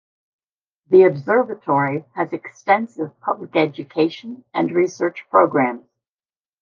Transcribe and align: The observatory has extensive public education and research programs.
The 0.87 1.03
observatory 1.03 2.05
has 2.15 2.33
extensive 2.33 3.19
public 3.19 3.55
education 3.55 4.43
and 4.51 4.71
research 4.71 5.27
programs. 5.29 5.85